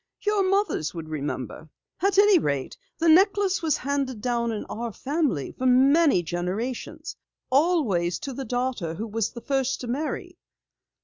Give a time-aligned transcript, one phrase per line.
[0.23, 1.69] "Your mothers would remember.
[2.01, 7.15] At any rate, the necklace was handed down in our family for many generations,
[7.51, 10.39] always to the daughter who was the first to marry.